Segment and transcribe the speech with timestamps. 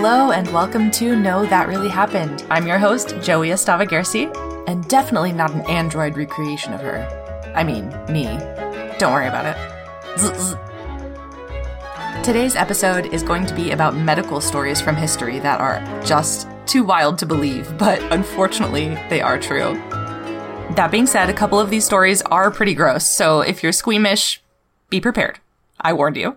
[0.00, 2.44] Hello, and welcome to Know That Really Happened.
[2.50, 4.32] I'm your host, Jowi Estava Gersi,
[4.68, 7.02] and definitely not an android recreation of her.
[7.56, 8.22] I mean, me.
[9.00, 9.56] Don't worry about it.
[10.16, 10.54] Zzz.
[12.24, 16.84] Today's episode is going to be about medical stories from history that are just too
[16.84, 19.74] wild to believe, but unfortunately, they are true.
[20.76, 24.40] That being said, a couple of these stories are pretty gross, so if you're squeamish,
[24.90, 25.40] be prepared.
[25.80, 26.36] I warned you.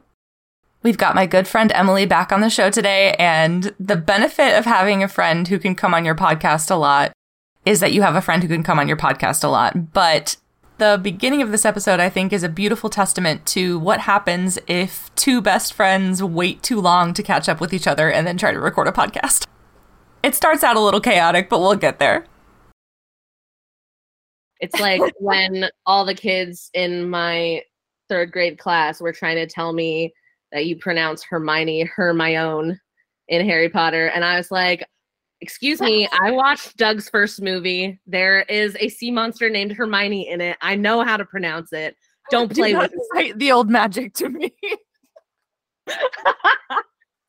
[0.84, 4.66] We've got my good friend Emily back on the show today, and the benefit of
[4.66, 7.12] having a friend who can come on your podcast a lot
[7.66, 9.94] is that you have a friend who can come on your podcast a lot.
[9.94, 10.38] But
[10.80, 15.14] the beginning of this episode, I think, is a beautiful testament to what happens if
[15.14, 18.52] two best friends wait too long to catch up with each other and then try
[18.52, 19.46] to record a podcast.
[20.24, 22.26] It starts out a little chaotic, but we'll get there.
[24.60, 27.62] It's like when all the kids in my
[28.10, 30.14] third grade class were trying to tell me
[30.52, 32.78] that you pronounce Hermione Hermione
[33.28, 34.08] in Harry Potter.
[34.08, 34.86] And I was like,
[35.42, 38.00] excuse me, I watched Doug's first movie.
[38.06, 40.58] There is a sea monster named Hermione in it.
[40.62, 41.96] I know how to pronounce it.
[42.28, 44.54] Oh, Don't play Do with the old magic to me.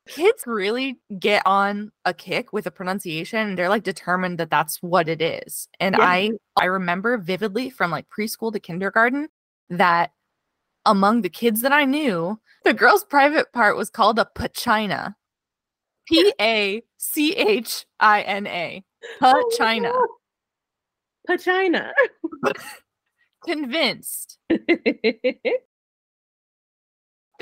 [0.09, 4.83] Kids really get on a kick with a pronunciation and they're like determined that that's
[4.83, 5.69] what it is.
[5.81, 6.05] And Yeah.
[6.05, 9.29] I I remember vividly from like preschool to kindergarten
[9.71, 10.11] that
[10.87, 15.15] among the kids that I knew, the girl's private part was called a pachina.
[16.07, 18.85] P A C H I N A.
[19.21, 19.93] Oh pachina.
[21.29, 21.93] Pachina.
[23.45, 24.39] Convinced.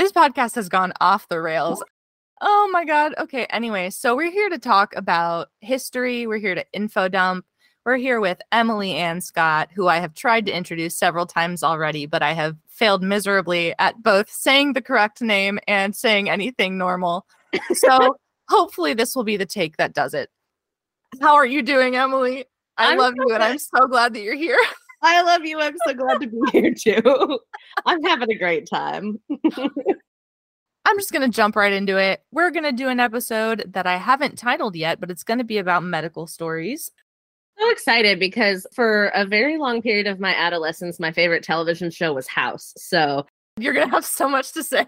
[0.00, 1.84] This podcast has gone off the rails.
[2.41, 3.12] Oh my God.
[3.19, 3.44] Okay.
[3.50, 6.27] Anyway, so we're here to talk about history.
[6.27, 7.44] We're here to info dump.
[7.86, 12.04] We're here with Emily Ann Scott, who I have tried to introduce several times already,
[12.04, 17.26] but I have failed miserably at both saying the correct name and saying anything normal.
[17.74, 18.16] So
[18.48, 20.30] hopefully this will be the take that does it.
[21.20, 22.44] How are you doing, Emily?
[22.76, 24.58] I I'm love so you and I'm so glad that you're here.
[25.02, 25.58] I love you.
[25.58, 27.40] I'm so glad to be here too.
[27.86, 29.19] I'm having a great time.
[30.84, 32.22] I'm just going to jump right into it.
[32.30, 35.44] We're going to do an episode that I haven't titled yet, but it's going to
[35.44, 36.90] be about medical stories.
[37.60, 42.12] So excited because for a very long period of my adolescence, my favorite television show
[42.12, 42.72] was House.
[42.76, 43.26] So
[43.59, 44.87] You're going to have so much to say.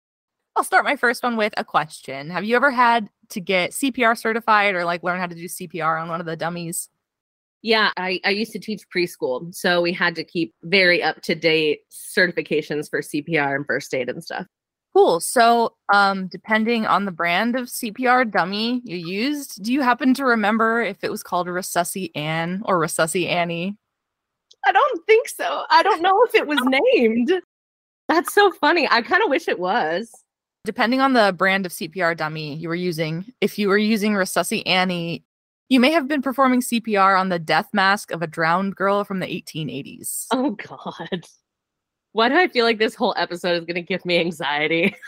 [0.56, 2.28] I'll start my first one with a question.
[2.30, 6.02] Have you ever had to get CPR certified or like learn how to do CPR
[6.02, 6.88] on one of the dummies?
[7.62, 11.34] Yeah, I, I used to teach preschool, so we had to keep very up to
[11.34, 14.46] date certifications for CPR and first aid and stuff.
[15.00, 15.20] Cool.
[15.20, 20.26] So, um, depending on the brand of CPR dummy you used, do you happen to
[20.26, 23.78] remember if it was called Resusci Ann or Resusci Annie?
[24.66, 25.64] I don't think so.
[25.70, 27.32] I don't know if it was named.
[28.10, 28.86] That's so funny.
[28.90, 30.12] I kind of wish it was.
[30.66, 34.62] depending on the brand of CPR dummy you were using, if you were using Resusci
[34.66, 35.24] Annie,
[35.70, 39.20] you may have been performing CPR on the death mask of a drowned girl from
[39.20, 40.26] the 1880s.
[40.30, 41.24] Oh God.
[42.12, 44.94] Why do I feel like this whole episode is gonna give me anxiety?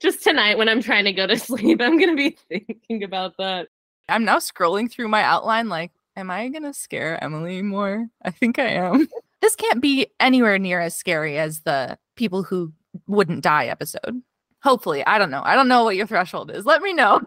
[0.00, 3.68] Just tonight when I'm trying to go to sleep, I'm gonna be thinking about that.
[4.08, 8.06] I'm now scrolling through my outline like, am I going to scare Emily more?
[8.22, 9.08] I think I am.
[9.40, 12.72] this can't be anywhere near as scary as the people who
[13.06, 14.22] wouldn't die episode.
[14.62, 15.04] Hopefully.
[15.06, 15.42] I don't know.
[15.44, 16.64] I don't know what your threshold is.
[16.64, 17.20] Let me know.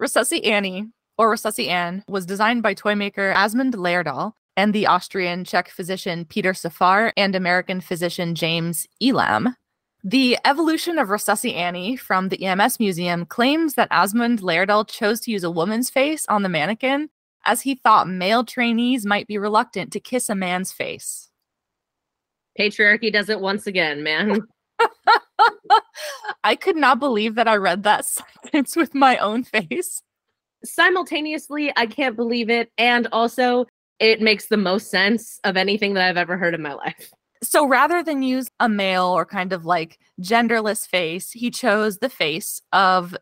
[0.00, 5.44] Resusci Annie, or Resusci Anne, was designed by toy maker Asmund Lerdahl and the Austrian
[5.44, 9.54] Czech physician Peter Safar and American physician James Elam.
[10.02, 15.30] The evolution of Resusci Annie from the EMS Museum claims that Asmund Lerdahl chose to
[15.30, 17.10] use a woman's face on the mannequin
[17.44, 21.30] as he thought male trainees might be reluctant to kiss a man's face.
[22.58, 24.40] Patriarchy does it once again, man.
[26.44, 28.04] I could not believe that I read that
[28.44, 30.02] sentence with my own face.
[30.64, 32.70] Simultaneously, I can't believe it.
[32.78, 33.66] And also,
[33.98, 37.10] it makes the most sense of anything that I've ever heard in my life.
[37.42, 42.08] So rather than use a male or kind of like genderless face, he chose the
[42.08, 43.16] face of,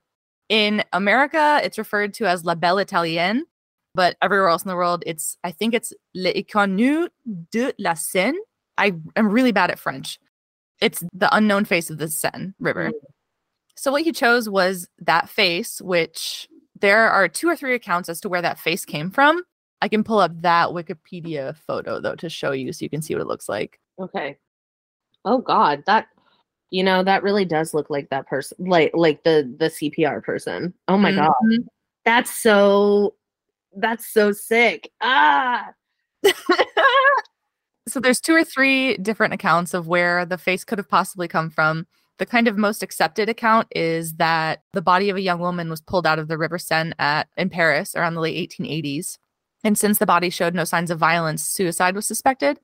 [0.49, 3.45] in America, it's referred to as La Belle Italienne,
[3.95, 7.09] but everywhere else in the world, it's, I think it's L'Éconnu
[7.51, 8.39] de la Seine.
[8.79, 10.19] I am really bad at French.
[10.81, 12.91] It's the unknown face of the Seine River.
[12.91, 12.93] Mm.
[13.77, 16.49] So what he chose was that face, which
[16.81, 19.43] there are two or three accounts as to where that face came from.
[19.85, 23.15] I can pull up that Wikipedia photo though to show you so you can see
[23.15, 23.79] what it looks like.
[24.01, 24.39] Okay.
[25.27, 26.07] Oh God, that
[26.71, 30.73] you know that really does look like that person, like like the the CPR person.
[30.89, 31.67] Oh my God, Mhm.
[32.07, 33.15] that's so
[33.77, 34.91] that's so sick.
[35.03, 35.69] Ah,
[37.87, 41.51] so there's two or three different accounts of where the face could have possibly come
[41.51, 41.87] from.
[42.19, 45.83] The kind of most accepted account is that the body of a young woman was
[45.83, 49.19] pulled out of the River Seine at in Paris around the late 1880s.
[49.65, 52.61] And since the body showed no signs of violence, suicide was suspected.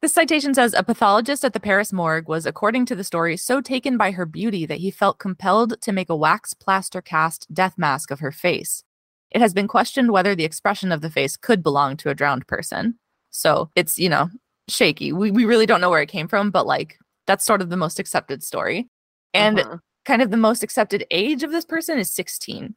[0.00, 3.60] This citation says a pathologist at the Paris morgue was, according to the story, so
[3.60, 7.74] taken by her beauty that he felt compelled to make a wax plaster cast death
[7.76, 8.82] mask of her face.
[9.30, 12.46] It has been questioned whether the expression of the face could belong to a drowned
[12.46, 12.98] person.
[13.30, 14.30] So it's, you know,
[14.68, 15.12] shaky.
[15.12, 16.96] We, we really don't know where it came from, but like
[17.26, 18.88] that's sort of the most accepted story.
[19.34, 19.76] And uh-huh.
[20.06, 22.74] kind of the most accepted age of this person is 16.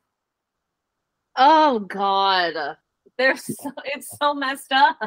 [1.37, 2.75] Oh, God.
[3.17, 4.97] There's so, it's so messed up.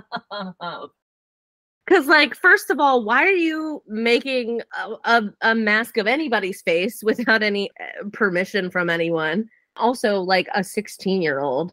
[1.87, 6.63] Because, like, first of all, why are you making a, a, a, mask of anybody's
[6.63, 9.49] face without any eh, permission from anyone?
[9.77, 11.73] Also, like a 16 year old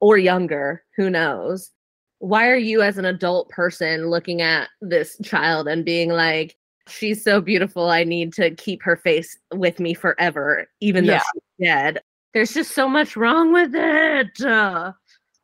[0.00, 1.70] or younger, who knows?
[2.18, 6.56] Why are you, as an adult person, looking at this child and being like,
[6.88, 11.22] she's so beautiful, I need to keep her face with me forever, even though yeah.
[11.32, 12.00] she's dead?
[12.34, 14.40] There's just so much wrong with it.
[14.40, 14.92] Uh,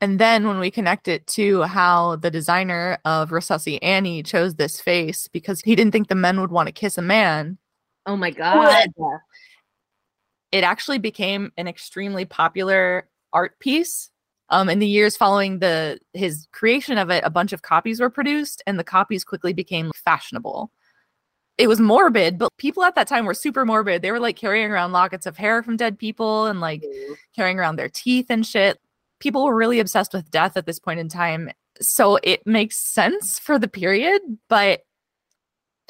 [0.00, 4.80] and then when we connect it to how the designer of Resusci Annie chose this
[4.80, 7.58] face because he didn't think the men would want to kiss a man.
[8.06, 8.86] Oh my god.
[10.52, 14.10] It actually became an extremely popular art piece.
[14.50, 18.08] Um, in the years following the his creation of it, a bunch of copies were
[18.08, 20.70] produced, and the copies quickly became fashionable.
[21.58, 24.00] It was morbid, but people at that time were super morbid.
[24.00, 27.14] They were like carrying around lockets of hair from dead people and like mm.
[27.36, 28.80] carrying around their teeth and shit
[29.20, 31.50] people were really obsessed with death at this point in time.
[31.80, 34.82] So it makes sense for the period, but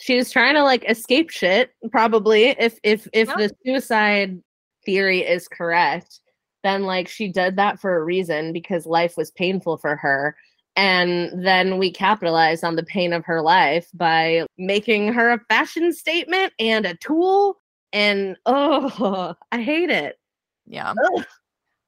[0.01, 3.37] she was trying to like escape shit probably if if if yeah.
[3.37, 4.41] the suicide
[4.85, 6.21] theory is correct
[6.65, 10.37] then like she did that for a reason because life was painful for her
[10.77, 15.93] and then we capitalized on the pain of her life by making her a fashion
[15.93, 17.57] statement and a tool
[17.93, 20.19] and oh i hate it
[20.67, 21.25] yeah Ugh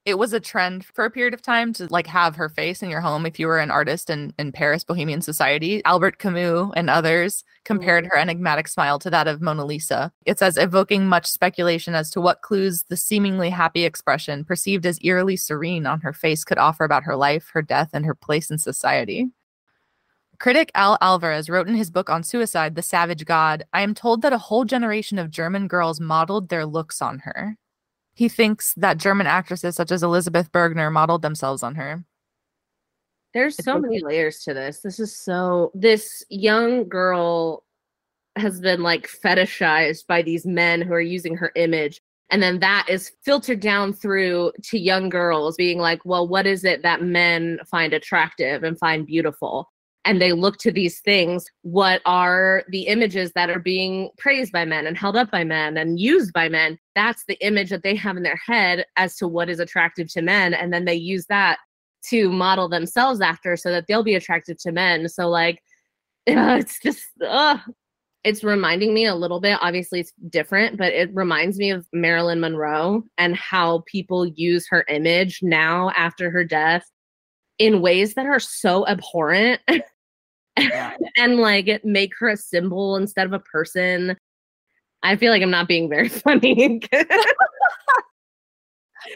[0.07, 2.89] it was a trend for a period of time to like have her face in
[2.89, 5.85] your home if you were an artist in, in Paris Bohemian Society.
[5.85, 8.13] Albert Camus and others compared mm-hmm.
[8.13, 10.11] her enigmatic smile to that of Mona Lisa.
[10.25, 14.99] It says evoking much speculation as to what clues the seemingly happy expression, perceived as
[15.03, 18.51] eerily serene on her face, could offer about her life, her death, and her place
[18.51, 19.29] in society.
[20.39, 24.23] Critic Al Alvarez wrote in his book on suicide, The Savage God, I am told
[24.23, 27.59] that a whole generation of German girls modeled their looks on her.
[28.15, 32.05] He thinks that German actresses such as Elizabeth Bergner modeled themselves on her.
[33.33, 34.81] There's so many layers to this.
[34.81, 37.65] This is so this young girl
[38.37, 42.87] has been like fetishized by these men who are using her image and then that
[42.89, 47.59] is filtered down through to young girls being like well what is it that men
[47.67, 49.71] find attractive and find beautiful
[50.05, 54.65] and they look to these things what are the images that are being praised by
[54.65, 56.79] men and held up by men and used by men?
[56.95, 60.23] That's the image that they have in their head as to what is attractive to
[60.23, 61.59] men and then they use that
[62.09, 65.09] to model themselves after so that they'll be attractive to men.
[65.09, 65.63] So like
[66.27, 67.59] it's just uh,
[68.25, 72.41] it's reminding me a little bit obviously it's different but it reminds me of marilyn
[72.41, 76.85] monroe and how people use her image now after her death
[77.61, 79.61] in ways that are so abhorrent
[80.59, 80.97] yeah.
[81.19, 84.17] and like make her a symbol instead of a person.
[85.03, 86.81] I feel like I'm not being very funny.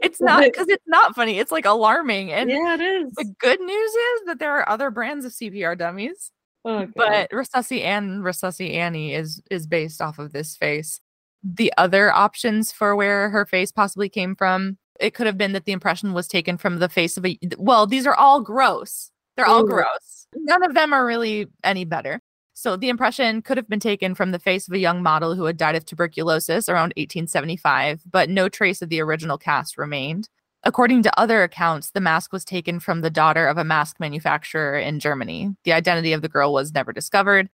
[0.03, 1.39] it's not because it's not funny.
[1.39, 2.33] It's like alarming.
[2.33, 3.13] And yeah, it is.
[3.15, 6.31] The good news is that there are other brands of CPR dummies.
[6.67, 11.01] Oh, but Resusci and Resusci Annie is is based off of this face.
[11.43, 15.65] The other options for where her face possibly came from it could have been that
[15.65, 19.11] the impression was taken from the face of a well these are all gross.
[19.37, 19.69] They're all Ooh.
[19.69, 20.27] gross.
[20.35, 22.21] None of them are really any better.
[22.55, 25.45] So the impression could have been taken from the face of a young model who
[25.45, 30.29] had died of tuberculosis around 1875 but no trace of the original cast remained.
[30.63, 34.79] According to other accounts the mask was taken from the daughter of a mask manufacturer
[34.79, 35.55] in germany.
[35.65, 37.51] The identity of the girl was never discovered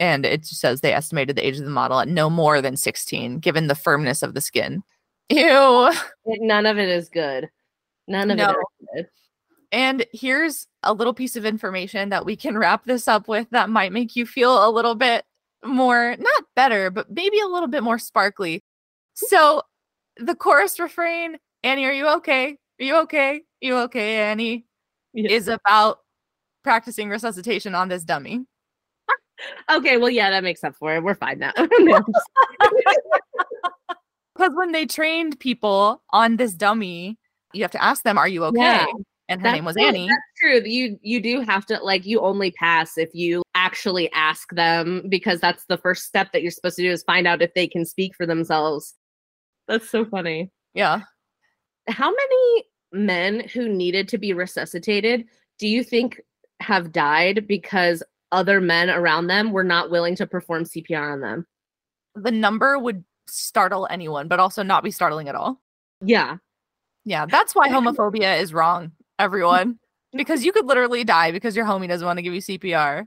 [0.00, 3.40] and it says they estimated the age of the model at no more than 16
[3.40, 4.84] given the firmness of the skin
[5.30, 5.92] Ew.
[6.26, 7.48] None of it is good.
[8.06, 8.50] None of no.
[8.50, 9.08] it is good.
[9.70, 13.68] And here's a little piece of information that we can wrap this up with that
[13.68, 15.24] might make you feel a little bit
[15.64, 18.62] more, not better, but maybe a little bit more sparkly.
[19.14, 19.62] So
[20.16, 22.56] the chorus refrain, Annie, are you okay?
[22.80, 23.36] Are you okay?
[23.36, 24.64] Are you okay, Annie?
[25.12, 25.32] Yes.
[25.32, 25.98] Is about
[26.62, 28.44] practicing resuscitation on this dummy.
[29.70, 31.02] okay, well, yeah, that makes up for it.
[31.02, 31.52] We're fine now.
[34.38, 37.18] Because when they trained people on this dummy,
[37.52, 38.60] you have to ask them, Are you okay?
[38.60, 38.86] Yeah.
[39.28, 40.06] and her That's name was true- Annie.
[40.08, 40.62] That's true.
[40.70, 45.40] You you do have to like you only pass if you actually ask them because
[45.40, 47.84] that's the first step that you're supposed to do is find out if they can
[47.84, 48.94] speak for themselves.
[49.66, 50.50] That's so funny.
[50.74, 51.02] Yeah.
[51.88, 55.24] How many men who needed to be resuscitated
[55.58, 56.20] do you think
[56.60, 61.46] have died because other men around them were not willing to perform CPR on them?
[62.14, 65.60] The number would startle anyone, but also not be startling at all.
[66.00, 66.36] Yeah.
[67.04, 69.78] Yeah, that's why homophobia is wrong, everyone.
[70.16, 73.04] Because you could literally die because your homie doesn't want to give you CPR.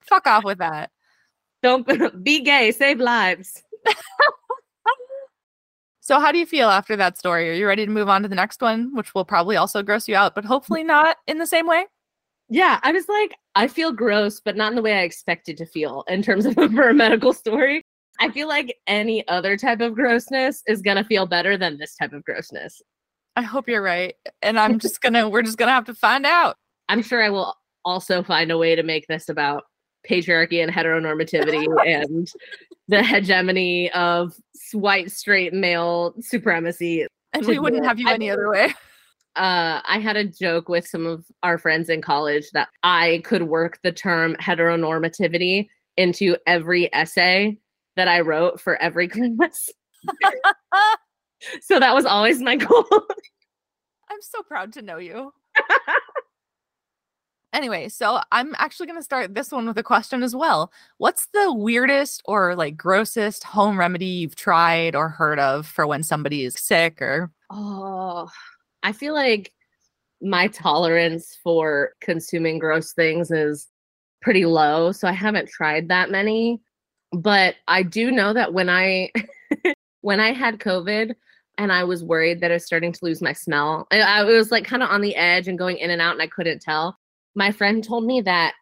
[0.00, 0.90] Fuck off with that.
[1.62, 1.86] Don't
[2.24, 3.62] be gay, save lives.
[6.04, 7.48] So, how do you feel after that story?
[7.48, 10.06] Are you ready to move on to the next one, which will probably also gross
[10.06, 10.88] you out, but hopefully mm.
[10.88, 11.86] not in the same way?
[12.50, 15.64] Yeah, I was like, I feel gross, but not in the way I expected to
[15.64, 17.86] feel in terms of for a medical story.
[18.20, 22.12] I feel like any other type of grossness is gonna feel better than this type
[22.12, 22.80] of grossness.
[23.36, 24.14] I hope you're right.
[24.42, 26.56] And I'm just gonna, we're just gonna have to find out.
[26.88, 27.54] I'm sure I will
[27.84, 29.64] also find a way to make this about
[30.08, 32.30] patriarchy and heteronormativity and
[32.88, 34.34] the hegemony of
[34.72, 37.06] white straight male supremacy.
[37.32, 38.74] And we wouldn't have you any other way.
[39.36, 43.42] Uh, I had a joke with some of our friends in college that I could
[43.42, 45.66] work the term heteronormativity
[45.96, 47.58] into every essay
[47.96, 49.70] that I wrote for every class.
[51.62, 52.86] so that was always my goal.
[54.10, 55.32] I'm so proud to know you.
[57.52, 60.72] anyway, so I'm actually going to start this one with a question as well.
[60.98, 66.02] What's the weirdest or like grossest home remedy you've tried or heard of for when
[66.02, 68.28] somebody is sick or Oh,
[68.82, 69.52] I feel like
[70.20, 73.68] my tolerance for consuming gross things is
[74.22, 74.90] pretty low.
[74.92, 76.60] So I haven't tried that many.
[77.14, 79.10] But I do know that when I
[80.00, 81.14] when I had COVID
[81.56, 84.50] and I was worried that I was starting to lose my smell, I, I was
[84.50, 86.98] like kind of on the edge and going in and out and I couldn't tell.
[87.34, 88.54] My friend told me that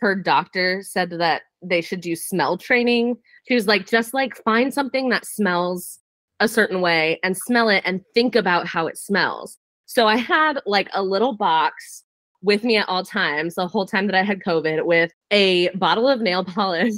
[0.00, 3.16] her doctor said that they should do smell training.
[3.46, 6.00] She was like, just like find something that smells
[6.40, 9.58] a certain way and smell it and think about how it smells.
[9.86, 12.04] So I had like a little box
[12.42, 16.08] with me at all times, the whole time that I had COVID, with a bottle
[16.08, 16.94] of nail polish,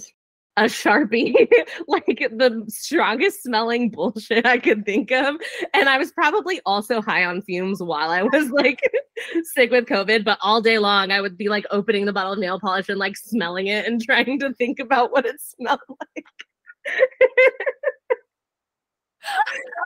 [0.59, 1.35] a Sharpie,
[1.89, 5.37] like the strongest smelling bullshit I could think of.
[5.73, 8.81] And I was probably also high on fumes while I was like
[9.55, 12.41] sick with COVID, but all day long I would be like opening the bottle of
[12.41, 16.25] nail polish and like smelling it and trying to think about what it smelled like.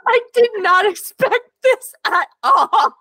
[0.07, 2.95] I did not expect this at all.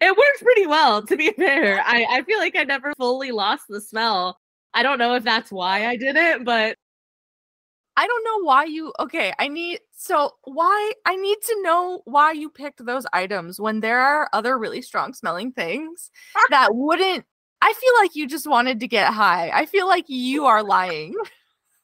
[0.00, 1.80] It works pretty well, to be fair.
[1.82, 4.38] I, I feel like I never fully lost the smell.
[4.74, 6.76] I don't know if that's why I did it, but
[7.96, 12.32] I don't know why you okay, I need so why I need to know why
[12.32, 16.10] you picked those items when there are other really strong smelling things
[16.50, 17.24] that wouldn't
[17.62, 19.50] I feel like you just wanted to get high.
[19.54, 21.14] I feel like you are lying.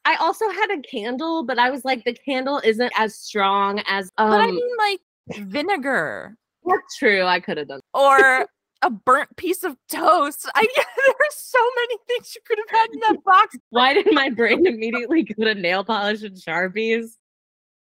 [0.04, 4.10] I also had a candle, but I was like, the candle isn't as strong as
[4.18, 5.00] um But I mean like
[5.46, 7.22] vinegar that's true.
[7.24, 8.46] I could have done or
[8.82, 10.48] a burnt piece of toast.
[10.54, 13.56] I there are so many things you could have had in that box.
[13.70, 17.16] why did my brain immediately go to nail polish and sharpies?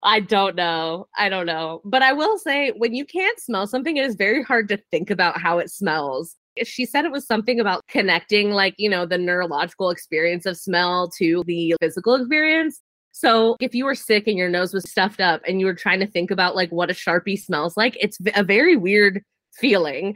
[0.04, 1.08] I don't know.
[1.18, 1.82] I don't know.
[1.84, 5.10] But I will say, when you can't smell something, it is very hard to think
[5.10, 6.36] about how it smells.
[6.63, 11.10] She said it was something about connecting, like, you know, the neurological experience of smell
[11.18, 12.80] to the physical experience.
[13.12, 16.00] So if you were sick and your nose was stuffed up and you were trying
[16.01, 19.24] to think about like what a Sharpie smells like, it's a very weird
[19.56, 20.16] feeling.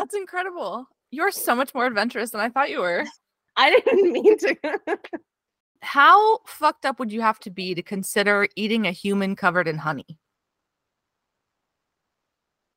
[0.00, 0.86] That's incredible.
[1.10, 3.04] You're so much more adventurous than I thought you were.
[3.56, 4.56] I didn't mean to.
[5.82, 9.76] How fucked up would you have to be to consider eating a human covered in
[9.76, 10.18] honey?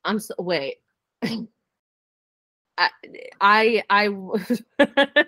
[0.04, 0.76] I'm so wait.
[1.22, 2.90] I
[3.40, 4.10] I I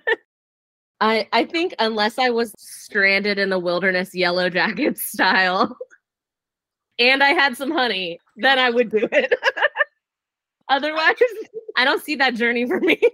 [1.01, 5.79] I I think unless I was stranded in the wilderness yellow jacket style
[6.99, 9.33] and I had some honey, then I would do it.
[10.69, 11.15] Otherwise,
[11.77, 13.01] I don't see that journey for me.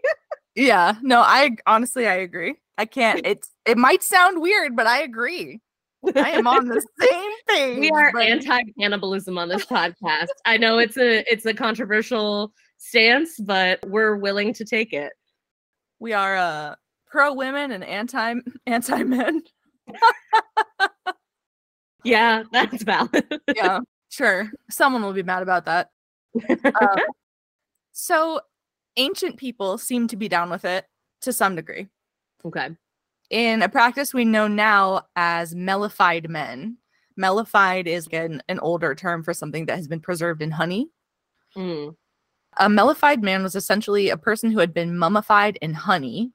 [0.54, 2.56] Yeah, no, I honestly I agree.
[2.76, 3.22] I can't.
[3.24, 5.62] It's it might sound weird, but I agree.
[6.14, 7.80] I am on the same thing.
[7.80, 10.26] we are but- anti-cannibalism on this podcast.
[10.44, 15.14] I know it's a it's a controversial stance, but we're willing to take it.
[16.00, 16.74] we are uh
[17.06, 18.34] pro women and anti
[18.66, 19.40] anti men.
[22.04, 23.24] Yeah, that's valid.
[23.56, 23.80] yeah,
[24.10, 24.50] sure.
[24.70, 25.88] Someone will be mad about that.
[26.50, 26.98] Um,
[27.92, 28.40] so
[28.96, 30.86] ancient people seem to be down with it
[31.22, 31.88] to some degree.
[32.44, 32.70] okay.
[33.30, 36.78] in a practice we know now as mellified men.
[37.18, 40.88] Mellified is an, an older term for something that has been preserved in honey.
[41.56, 41.94] Mm.
[42.58, 46.32] A mellified man was essentially a person who had been mummified in honey.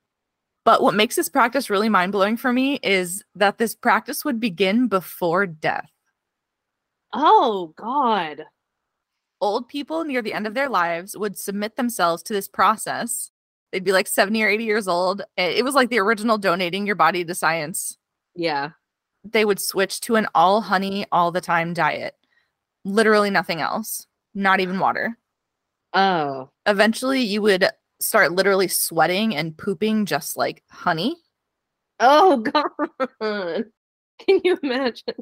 [0.66, 4.40] But what makes this practice really mind blowing for me is that this practice would
[4.40, 5.90] begin before death.
[7.14, 8.44] Oh, God.
[9.40, 13.32] Old people near the end of their lives would submit themselves to this process.
[13.72, 15.22] They'd be like 70 or 80 years old.
[15.36, 17.98] It was like the original donating your body to science.
[18.36, 18.72] Yeah.
[19.24, 22.16] They would switch to an all honey, all the time diet.
[22.86, 25.18] Literally nothing else, not even water.
[25.94, 26.50] Oh.
[26.66, 27.68] Eventually, you would
[28.00, 31.16] start literally sweating and pooping just like honey.
[32.00, 32.38] Oh,
[33.20, 33.66] God.
[34.20, 35.16] Can you imagine?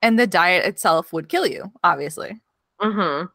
[0.00, 2.40] And the diet itself would kill you, obviously.
[2.78, 3.26] Uh huh.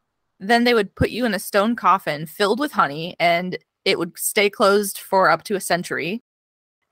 [0.44, 4.18] Then they would put you in a stone coffin filled with honey and it would
[4.18, 6.22] stay closed for up to a century.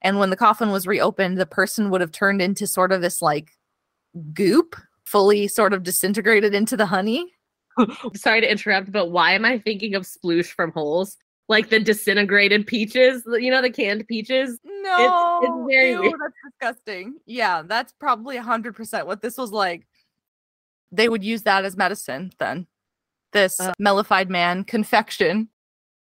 [0.00, 3.20] And when the coffin was reopened, the person would have turned into sort of this
[3.20, 3.50] like
[4.32, 7.32] goop, fully sort of disintegrated into the honey.
[8.14, 11.16] Sorry to interrupt, but why am I thinking of sploosh from holes?
[11.48, 14.58] Like the disintegrated peaches, you know, the canned peaches.
[14.64, 17.16] No, it's, it's very ew, that's disgusting.
[17.26, 19.86] Yeah, that's probably hundred percent what this was like.
[20.90, 22.66] They would use that as medicine then.
[23.32, 23.72] This Uh.
[23.80, 25.48] mellified man confection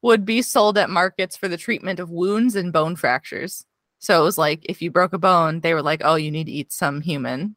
[0.02, 3.66] would be sold at markets for the treatment of wounds and bone fractures.
[4.00, 6.46] So it was like if you broke a bone, they were like, "Oh, you need
[6.46, 7.56] to eat some human."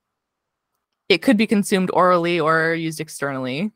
[1.10, 3.72] It could be consumed orally or used externally.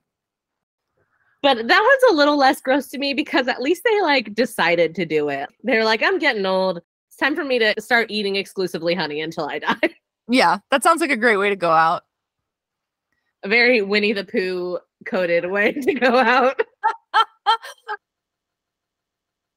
[1.43, 4.95] But that one's a little less gross to me because at least they like decided
[4.95, 5.51] to do it.
[5.63, 6.79] They're like, I'm getting old.
[7.09, 9.95] It's time for me to start eating exclusively honey until I die.
[10.27, 12.05] Yeah, that sounds like a great way to go out.
[13.43, 16.61] a very Winnie the Pooh coded way to go out.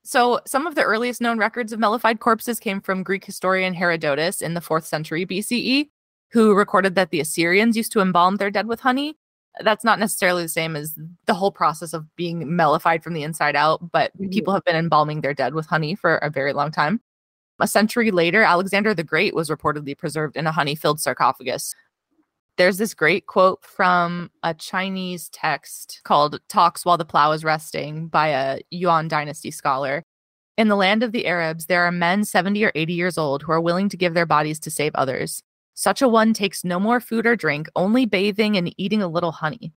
[0.03, 4.41] So, some of the earliest known records of mellified corpses came from Greek historian Herodotus
[4.41, 5.89] in the 4th century BCE,
[6.31, 9.17] who recorded that the Assyrians used to embalm their dead with honey.
[9.61, 13.55] That's not necessarily the same as the whole process of being mellified from the inside
[13.55, 14.31] out, but Mhm.
[14.31, 17.01] people have been embalming their dead with honey for a very long time.
[17.59, 21.75] A century later, Alexander the Great was reportedly preserved in a honey filled sarcophagus.
[22.57, 28.07] There's this great quote from a Chinese text called Talks While the Plow is Resting
[28.07, 30.01] by a Yuan Dynasty scholar.
[30.57, 33.51] In the land of the Arabs, there are men 70 or 80 years old who
[33.51, 35.43] are willing to give their bodies to save others.
[35.75, 39.33] Such a one takes no more food or drink, only bathing and eating a little
[39.33, 39.71] honey.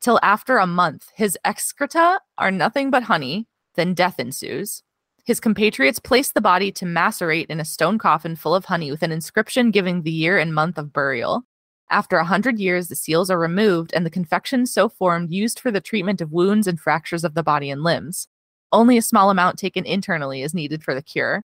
[0.00, 4.84] Till after a month, his excreta are nothing but honey, then death ensues.
[5.24, 9.02] His compatriots place the body to macerate in a stone coffin full of honey with
[9.02, 11.44] an inscription giving the year and month of burial.
[11.90, 15.72] After a hundred years, the seals are removed and the confection so formed used for
[15.72, 18.28] the treatment of wounds and fractures of the body and limbs.
[18.70, 21.42] Only a small amount taken internally is needed for the cure.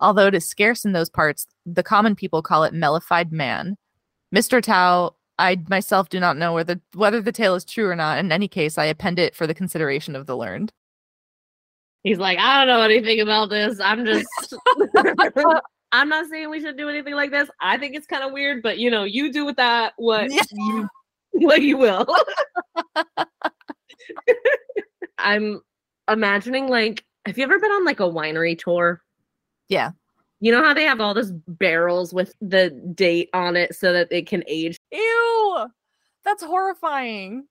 [0.00, 3.76] Although it is scarce in those parts, the common people call it mellified man.
[4.34, 4.60] Mr.
[4.60, 8.18] Tao, I myself do not know whether whether the tale is true or not.
[8.18, 10.72] In any case, I append it for the consideration of the learned.
[12.02, 13.78] He's like, I don't know anything about this.
[13.80, 14.26] I'm just
[15.94, 17.48] I'm not saying we should do anything like this.
[17.60, 20.42] I think it's kind of weird, but you know, you do with that what Yeah.
[20.52, 20.88] you
[21.32, 22.04] what you will.
[25.18, 25.60] I'm
[26.10, 29.02] imagining like have you ever been on like a winery tour?
[29.68, 29.92] Yeah.
[30.40, 34.08] You know how they have all those barrels with the date on it so that
[34.10, 34.76] it can age?
[34.92, 35.66] Ew,
[36.24, 37.46] that's horrifying.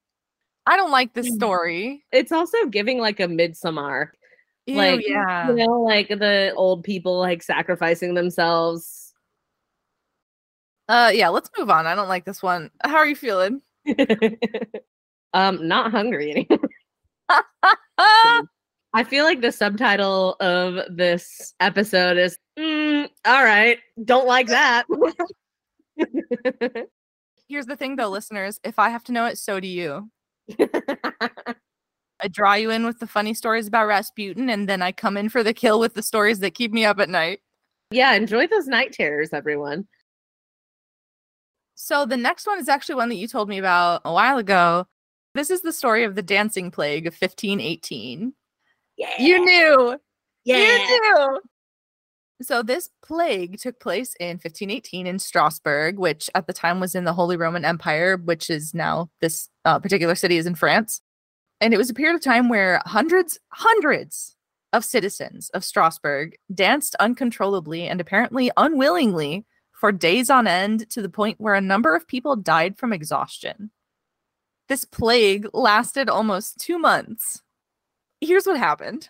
[0.65, 1.35] I don't like this Mm.
[1.35, 2.05] story.
[2.11, 4.09] It's also giving like a Midsommar.
[4.65, 5.49] Ew, like yeah.
[5.49, 9.13] you know, like the old people like sacrificing themselves.
[10.87, 11.29] Uh, yeah.
[11.29, 11.87] Let's move on.
[11.87, 12.71] I don't like this one.
[12.83, 13.61] How are you feeling?
[15.33, 16.69] um, not hungry anymore.
[18.95, 24.85] I feel like the subtitle of this episode is "Mm, all right, don't like that.
[27.47, 28.59] Here's the thing, though, listeners.
[28.63, 30.09] If I have to know it, so do you.
[32.23, 35.27] I draw you in with the funny stories about Rasputin, and then I come in
[35.27, 37.41] for the kill with the stories that keep me up at night.
[37.91, 39.87] yeah, enjoy those night terrors, everyone.
[41.75, 44.87] So the next one is actually one that you told me about a while ago.
[45.35, 48.33] This is the story of the dancing plague of 1518.
[48.95, 49.07] Yeah.
[49.19, 49.99] You knew.
[50.45, 50.77] yeah.
[50.77, 51.41] You knew.
[52.41, 57.03] So this plague took place in 1518 in Strasbourg, which at the time was in
[57.03, 61.01] the Holy Roman Empire, which is now this uh, particular city is in France.
[61.63, 64.35] And it was a period of time where hundreds, hundreds
[64.73, 71.07] of citizens of Strasbourg danced uncontrollably and apparently unwillingly for days on end to the
[71.07, 73.71] point where a number of people died from exhaustion.
[74.67, 77.41] This plague lasted almost two months.
[78.19, 79.07] Here's what happened.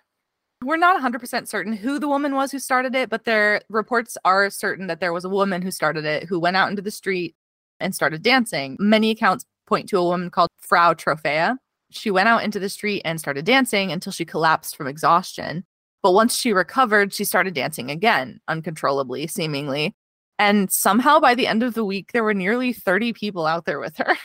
[0.64, 4.52] We're not 100% certain who the woman was who started it, but their reports are
[4.52, 7.36] certain that there was a woman who started it who went out into the street
[7.80, 8.78] and started dancing.
[8.80, 11.58] Many accounts point to a woman called Frau Troffea.
[11.96, 15.66] She went out into the street and started dancing until she collapsed from exhaustion.
[16.02, 19.96] But once she recovered, she started dancing again, uncontrollably, seemingly.
[20.38, 23.80] And somehow by the end of the week, there were nearly 30 people out there
[23.80, 24.16] with her.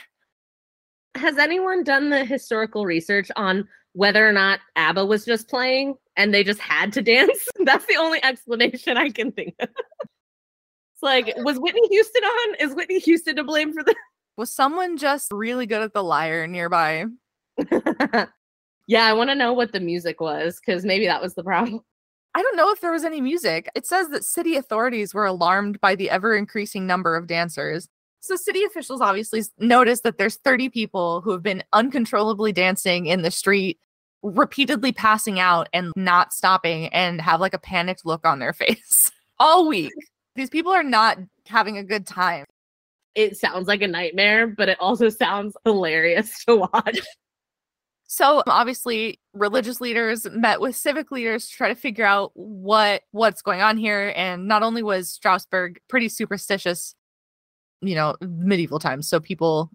[1.15, 6.33] Has anyone done the historical research on whether or not ABBA was just playing and
[6.33, 7.47] they just had to dance?
[7.63, 9.69] That's the only explanation I can think of.
[9.69, 12.55] it's like, was Whitney Houston on?
[12.59, 13.95] Is Whitney Houston to blame for this?
[14.35, 17.05] Was someone just really good at the lyre nearby?
[18.87, 21.81] yeah, I want to know what the music was because maybe that was the problem.
[22.35, 23.69] I don't know if there was any music.
[23.75, 27.89] It says that city authorities were alarmed by the ever increasing number of dancers.
[28.21, 33.23] So city officials obviously noticed that there's 30 people who have been uncontrollably dancing in
[33.23, 33.79] the street,
[34.21, 39.11] repeatedly passing out and not stopping and have like a panicked look on their face
[39.39, 39.93] all week.
[40.35, 41.17] These people are not
[41.47, 42.45] having a good time.
[43.15, 46.99] It sounds like a nightmare, but it also sounds hilarious to watch.
[48.11, 53.43] So obviously religious leaders met with civic leaders to try to figure out what what's
[53.43, 56.95] going on here and not only was Strasbourg pretty superstitious
[57.81, 59.69] you know medieval times so people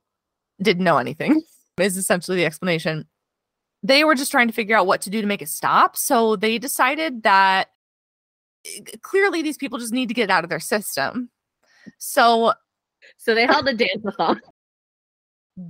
[0.60, 1.42] didn't know anything
[1.78, 3.06] is essentially the explanation.
[3.84, 6.34] They were just trying to figure out what to do to make it stop so
[6.34, 7.68] they decided that
[8.66, 11.30] eh, clearly these people just need to get out of their system.
[11.98, 12.52] So
[13.16, 14.40] so they held a dance-a-thon.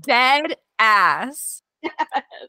[0.00, 2.49] Dead ass Yes.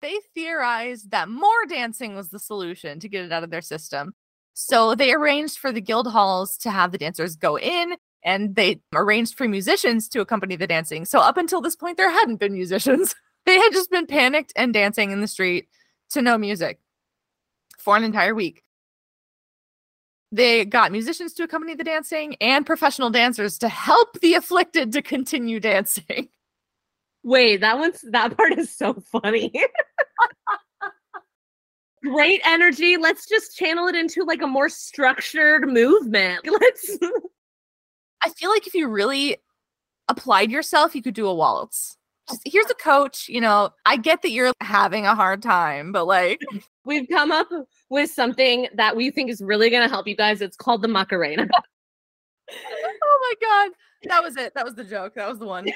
[0.00, 4.14] They theorized that more dancing was the solution to get it out of their system.
[4.54, 7.94] So they arranged for the guild halls to have the dancers go in
[8.24, 11.04] and they arranged for musicians to accompany the dancing.
[11.04, 13.14] So up until this point, there hadn't been musicians.
[13.46, 15.68] They had just been panicked and dancing in the street
[16.10, 16.80] to no music
[17.78, 18.62] for an entire week.
[20.30, 25.00] They got musicians to accompany the dancing and professional dancers to help the afflicted to
[25.00, 26.28] continue dancing.
[27.28, 29.52] Wait, that one's that part is so funny.
[32.02, 32.96] Great energy.
[32.96, 36.40] Let's just channel it into like a more structured movement.
[36.50, 36.98] Let's
[38.22, 39.36] I feel like if you really
[40.08, 41.98] applied yourself, you could do a waltz.
[42.30, 46.06] Just, here's a coach, you know, I get that you're having a hard time, but
[46.06, 46.40] like
[46.86, 47.48] we've come up
[47.90, 50.40] with something that we think is really going to help you guys.
[50.40, 51.46] It's called the Macarena.
[52.50, 53.76] oh my god.
[54.04, 54.54] That was it.
[54.54, 55.14] That was the joke.
[55.16, 55.66] That was the one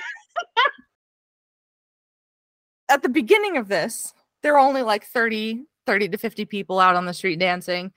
[2.92, 6.94] at the beginning of this, there were only like 30, 30 to 50 people out
[6.94, 7.90] on the street dancing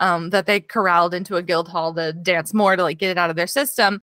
[0.00, 3.18] um, that they corralled into a guild hall to dance more to like get it
[3.18, 4.02] out of their system.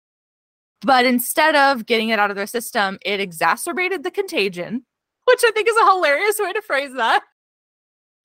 [0.82, 4.84] But instead of getting it out of their system, it exacerbated the contagion,
[5.26, 7.22] which I think is a hilarious way to phrase that.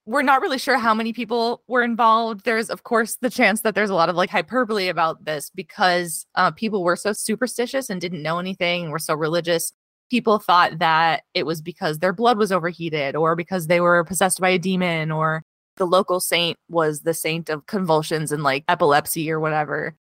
[0.07, 2.46] We're not really sure how many people were involved.
[2.46, 6.26] There's, of course, the chance that there's a lot of like hyperbole about this because
[6.35, 9.74] uh, people were so superstitious and didn't know anything and were so religious
[10.11, 14.40] people thought that it was because their blood was overheated or because they were possessed
[14.40, 15.42] by a demon or
[15.77, 19.95] the local saint was the saint of convulsions and like epilepsy or whatever.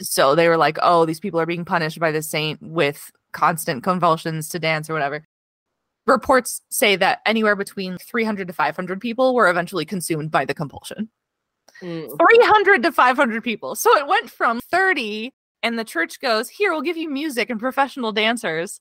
[0.00, 3.82] So they were like, oh, these people are being punished by the saint with constant
[3.82, 5.24] convulsions to dance or whatever.
[6.06, 11.10] Reports say that anywhere between 300 to 500 people were eventually consumed by the compulsion.
[11.82, 12.16] Mm.
[12.18, 13.74] 300 to 500 people.
[13.74, 17.60] So it went from 30 and the church goes, "Here, we'll give you music and
[17.60, 18.80] professional dancers."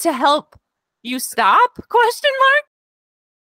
[0.00, 0.56] To help
[1.02, 1.70] you stop?
[1.88, 2.64] Question mark.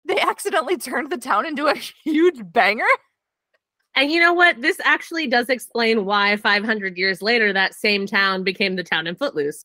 [0.07, 2.85] They accidentally turned the town into a huge banger.
[3.97, 4.61] And you know what?
[4.61, 9.17] This actually does explain why 500 years later that same town became the town in
[9.17, 9.65] Footloose.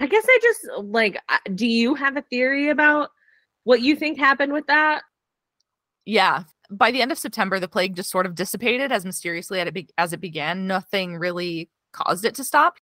[0.00, 1.18] I guess I just like
[1.54, 3.10] do you have a theory about
[3.62, 5.02] what you think happened with that?
[6.04, 6.44] Yeah.
[6.68, 9.62] By the end of September, the plague just sort of dissipated as mysteriously
[9.96, 10.66] as it began.
[10.66, 12.78] Nothing really caused it to stop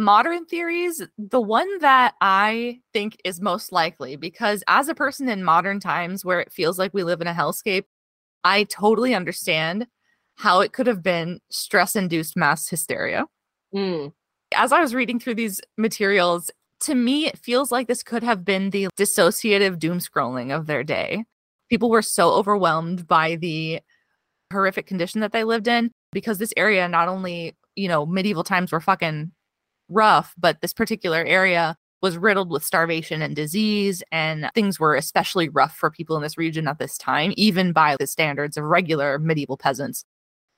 [0.00, 5.44] modern theories, the one that I think is most likely, because as a person in
[5.44, 7.84] modern times where it feels like we live in a hellscape,
[8.42, 9.86] I totally understand
[10.36, 13.26] how it could have been stress induced mass hysteria.
[13.74, 14.12] Mm.
[14.54, 18.44] As I was reading through these materials, to me, it feels like this could have
[18.44, 21.24] been the dissociative doom scrolling of their day.
[21.68, 23.80] People were so overwhelmed by the
[24.52, 28.72] horrific condition that they lived in because this area not only, you know, medieval times
[28.72, 29.30] were fucking
[29.90, 35.48] rough, but this particular area was riddled with starvation and disease, and things were especially
[35.50, 39.18] rough for people in this region at this time, even by the standards of regular
[39.18, 40.04] medieval peasants.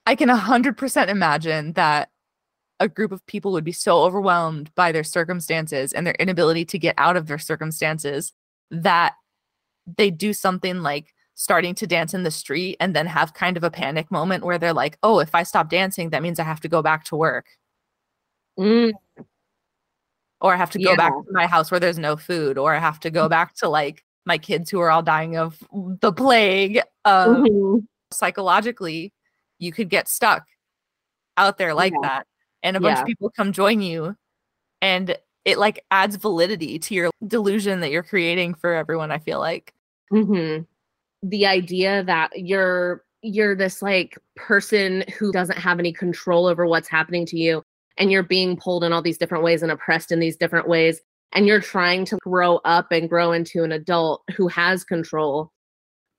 [0.07, 2.11] I can 100% imagine that
[2.81, 6.79] a group of people would be so overwhelmed by their circumstances and their inability to
[6.79, 8.33] get out of their circumstances
[8.71, 9.15] that
[9.97, 13.65] they do something like starting to dance in the street and then have kind of
[13.65, 16.61] a panic moment where they're like, oh, if I stop dancing, that means I have
[16.61, 17.47] to go back to work.
[18.59, 18.93] Mm.
[20.41, 22.79] or I have to go back to my house where there's no food, or I
[22.79, 25.59] have to go back to like my kids who are all dying of
[26.01, 26.81] the plague.
[27.05, 27.87] Um, Mhm.
[28.13, 29.13] Psychologically,
[29.59, 30.47] you could get stuck
[31.37, 32.09] out there like Yeah.
[32.09, 32.27] that,
[32.63, 33.03] and a bunch Yeah.
[33.03, 34.17] of people come join you,
[34.83, 39.11] and it like adds validity to your delusion that you're creating for everyone.
[39.13, 39.73] I feel like.
[40.13, 40.67] Mhm.
[41.23, 46.89] The idea that you're you're this like person who doesn't have any control over what's
[46.89, 47.63] happening to you
[47.99, 51.01] and you're being pulled in all these different ways and oppressed in these different ways
[51.35, 55.51] and you're trying to grow up and grow into an adult who has control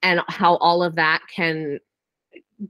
[0.02, 1.78] and how all of that can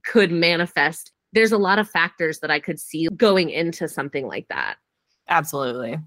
[0.04, 4.46] could manifest there's a lot of factors that i could see going into something like
[4.48, 4.76] that
[5.28, 5.98] Absolutely.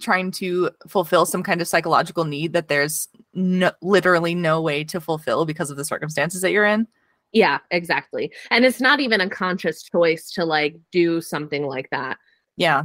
[0.00, 5.00] Trying to fulfill some kind of psychological need that there's no, literally no way to
[5.00, 6.86] fulfill because of the circumstances that you're in.
[7.34, 12.16] Yeah exactly and it's not even a conscious choice to like do something like that
[12.56, 12.84] Yeah,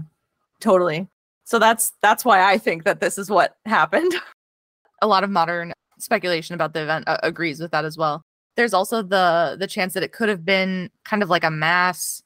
[0.59, 1.07] totally.
[1.45, 4.13] So that's that's why I think that this is what happened.
[5.01, 8.23] A lot of modern speculation about the event uh, agrees with that as well.
[8.55, 12.21] There's also the the chance that it could have been kind of like a mass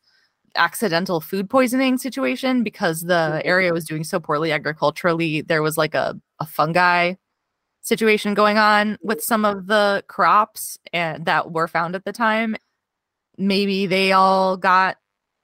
[0.55, 5.41] accidental food poisoning situation because the area was doing so poorly agriculturally.
[5.41, 7.15] There was like a, a fungi
[7.84, 12.56] situation going on with some of the crops and that were found at the time.
[13.38, 14.98] Maybe they all got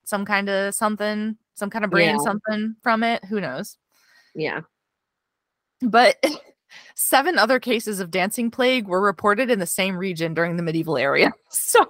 [0.06, 2.23] some kind of something, some kind of brain Yeah.
[2.23, 3.23] something from it.
[3.25, 3.78] Who knows?
[4.36, 4.62] yeah
[5.82, 6.23] But
[6.95, 10.97] seven other cases of dancing plague were reported in the same region during the medieval
[10.97, 11.32] era.
[11.49, 11.86] So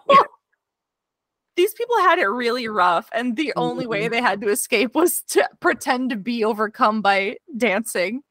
[1.56, 4.12] these people had it really rough, and the only way Mhm.
[4.12, 8.22] they had to escape was to pretend to be overcome by dancing.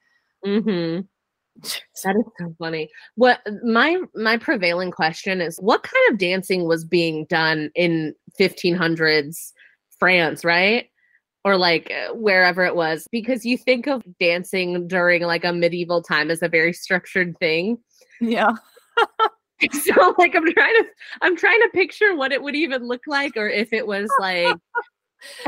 [0.46, 1.02] Mm-hmm.
[2.04, 2.88] That is so funny.
[3.16, 9.52] What my my prevailing question is what kind of dancing was being done in 1500s
[9.98, 10.86] France, right?
[11.44, 16.30] Or like wherever it was because you think of dancing during like a medieval time
[16.30, 17.78] as a very structured thing.
[18.20, 18.52] Yeah.
[19.72, 20.84] So like I'm trying to
[21.20, 24.56] I'm trying to picture what it would even look like or if it was Like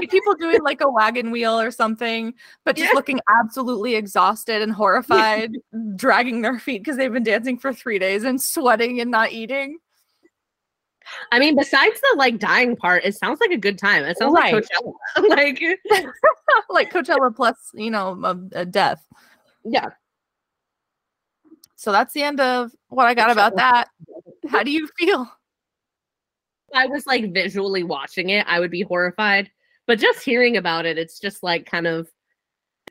[0.09, 2.97] people doing like a wagon wheel or something, but just Yeah.
[2.97, 5.53] looking absolutely exhausted and horrified,
[5.97, 9.79] dragging their feet because they've been dancing for three days and sweating and not eating.
[11.33, 14.05] I mean besides the like dying part, it sounds like a good time.
[14.05, 14.55] It sounds Right.
[14.55, 14.93] like Coachella.
[15.29, 15.63] like
[16.69, 19.05] like Coachella plus, you know, a, a death.
[19.65, 19.91] yeah.
[21.77, 23.89] So that's the end of what I got about that.
[24.49, 25.27] How do you feel?
[26.75, 29.51] I was like visually watching it, I would be horrified.
[29.91, 32.09] But just hearing about it, it's just like kind of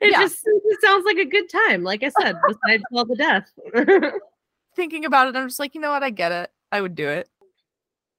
[0.01, 0.19] it Yeah.
[0.19, 1.81] just it sounds like a good time.
[1.81, 3.49] Like I said, besides all the death.
[4.75, 6.03] Thinking about it, I'm just like, you know what?
[6.03, 6.51] I get it.
[6.73, 7.29] I would do it.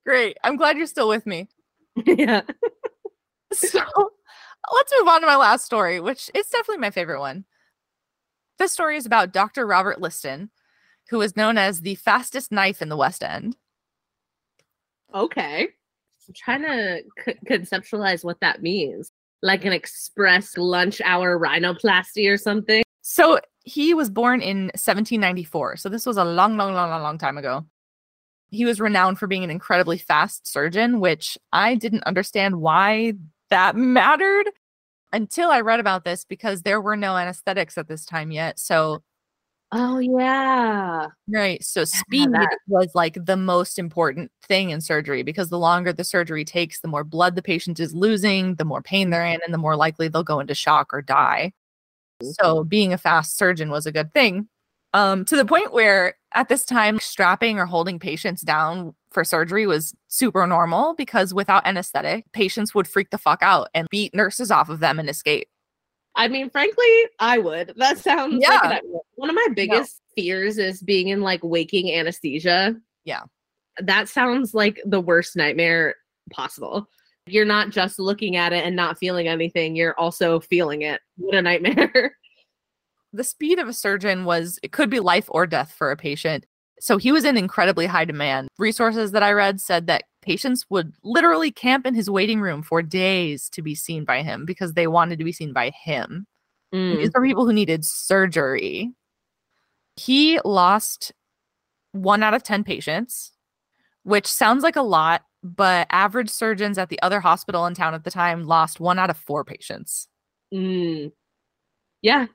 [0.07, 0.39] Great.
[0.43, 1.49] I'm glad you're still with me.
[2.07, 2.41] yeah.
[3.53, 3.81] So
[4.73, 7.45] let's move on to my last story, which is definitely my favorite one.
[8.59, 9.67] This story is about Dr.
[9.67, 10.49] Robert Liston,
[11.11, 13.59] who is known as the fastest knife in the West End.
[15.15, 15.69] Okay.
[16.35, 19.11] Trying to c- conceptualize what that means.
[19.43, 22.83] Like an express lunch hour rhinoplasty or something.
[23.03, 25.77] So he was born in 1794.
[25.77, 27.65] So this was a long, long, long, long, long time ago.
[28.51, 33.15] He was renowned for being an incredibly fast surgeon, which I didn't understand why
[33.49, 34.47] that mattered
[35.13, 38.59] until I read about this because there were no anesthetics at this time yet.
[38.59, 39.03] So
[39.73, 41.07] Oh yeah.
[41.29, 41.63] Right.
[41.63, 42.31] So speed
[42.67, 46.89] was like the most important thing in surgery because the longer the surgery takes, the
[46.89, 50.09] more blood the patient is losing, the more pain they're in, and the more likely
[50.09, 51.53] they'll go into shock or die.
[52.23, 54.49] So being a fast surgeon was a good thing.
[54.93, 59.67] Um, to the point where at this time, strapping or holding patients down for surgery
[59.67, 64.51] was super normal because without anesthetic, patients would freak the fuck out and beat nurses
[64.51, 65.49] off of them and escape.
[66.17, 66.87] I mean, frankly,
[67.19, 67.75] I would.
[67.77, 68.61] That sounds Yeah.
[68.65, 68.81] idea.
[69.15, 72.75] one of my biggest fears is being in like waking anesthesia.
[73.05, 73.23] Yeah.
[73.79, 75.95] That sounds like the worst nightmare
[76.33, 76.89] possible.
[77.27, 81.01] You're not just looking at it and not feeling anything, you're also feeling it.
[81.17, 82.17] What a nightmare.
[83.13, 86.47] the speed of a surgeon was it could be life or death for a patient.
[86.81, 88.49] So he was in incredibly high demand.
[88.59, 92.83] Resources that I read said that patients would literally camp in his waiting room for
[92.83, 96.27] days to be seen by him because they wanted to be seen by him.
[96.75, 96.99] Mm.
[96.99, 98.93] These are people who needed surgery.
[99.97, 101.13] He lost
[101.93, 103.33] one out of 10 patients,
[104.05, 108.05] which sounds like a lot, but average surgeons at the other hospital in town at
[108.05, 110.09] the time lost one out of four patients.
[110.53, 111.13] Mm.
[112.03, 112.27] Yeah.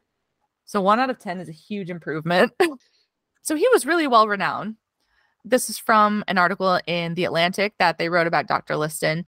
[0.66, 2.52] So one out of 10 is a huge improvement.
[3.42, 4.76] so he was really well renowned.
[5.48, 8.76] This is from an article in The Atlantic that they wrote about Dr.
[8.76, 9.28] Liston.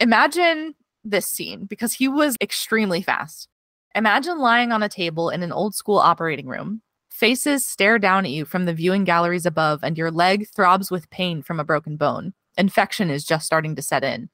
[0.00, 3.48] Imagine this scene because he was extremely fast.
[3.94, 6.80] Imagine lying on a table in an old school operating room.
[7.10, 11.10] Faces stare down at you from the viewing galleries above, and your leg throbs with
[11.10, 12.32] pain from a broken bone.
[12.56, 14.30] Infection is just starting to set in.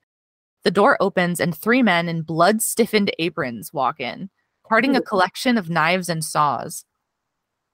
[0.62, 4.31] The door opens, and three men in blood stiffened aprons walk in,
[4.66, 6.85] carting a collection of knives and saws.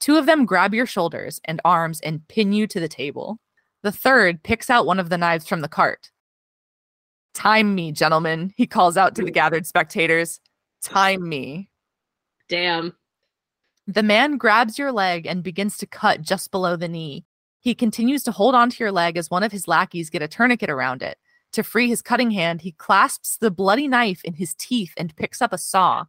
[0.00, 3.38] Two of them grab your shoulders and arms and pin you to the table.
[3.82, 6.10] The third picks out one of the knives from the cart.
[7.34, 10.40] Time me, gentlemen, he calls out to the gathered spectators.
[10.82, 11.68] Time me.
[12.48, 12.94] Damn.
[13.86, 17.24] The man grabs your leg and begins to cut just below the knee.
[17.60, 20.70] He continues to hold onto your leg as one of his lackeys get a tourniquet
[20.70, 21.18] around it.
[21.52, 25.40] To free his cutting hand, he clasps the bloody knife in his teeth and picks
[25.40, 26.04] up a saw.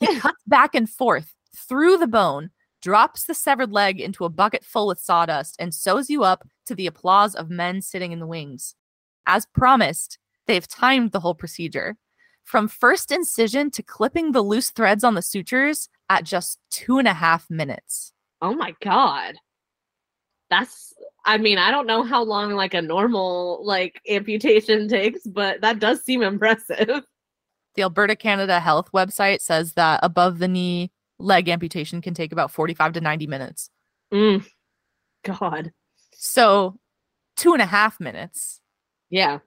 [0.00, 2.50] He cuts back and forth through the bone,
[2.82, 6.74] drops the severed leg into a bucket full with sawdust, and sews you up to
[6.74, 8.74] the applause of men sitting in the wings.
[9.26, 11.96] As promised, they've timed the whole procedure.
[12.44, 17.08] From first incision to clipping the loose threads on the sutures at just two and
[17.08, 18.12] a half minutes.
[18.42, 19.36] Oh my god.
[20.50, 20.92] That's
[21.24, 25.78] I mean, I don't know how long like a normal like amputation takes, but that
[25.78, 27.04] does seem impressive.
[27.74, 30.91] The Alberta Canada Health website says that above the knee
[31.22, 33.70] leg amputation can take about 45 to 90 minutes.
[34.12, 34.46] Mm.
[35.24, 35.72] God.
[36.14, 36.78] So
[37.36, 38.60] two and a half minutes.
[39.10, 39.38] Yeah.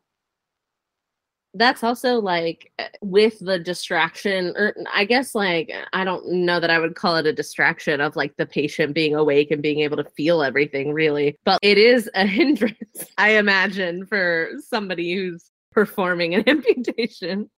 [1.53, 6.69] That's also like eh, with the distraction, or I guess like I don't know that
[6.69, 9.95] I would call it a distraction of like the patient being awake and being able
[9.95, 16.35] to feel everything really, but it is a hindrance, I imagine, for somebody who's performing
[16.35, 17.49] an amputation.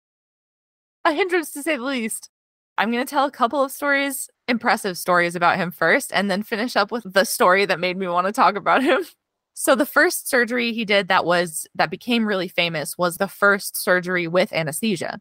[1.07, 2.29] A hindrance to say the least.
[2.79, 6.43] I'm going to tell a couple of stories, impressive stories about him first, and then
[6.43, 9.05] finish up with the story that made me want to talk about him.
[9.59, 13.75] So the first surgery he did that was that became really famous was the first
[13.75, 15.19] surgery with anesthesia.